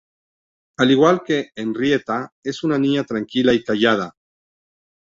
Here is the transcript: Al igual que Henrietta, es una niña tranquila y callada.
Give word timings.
Al 0.77 0.89
igual 0.89 1.21
que 1.23 1.51
Henrietta, 1.55 2.33
es 2.43 2.63
una 2.63 2.79
niña 2.79 3.03
tranquila 3.03 3.53
y 3.53 3.63
callada. 3.63 4.15